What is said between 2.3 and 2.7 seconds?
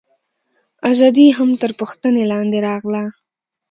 لاندې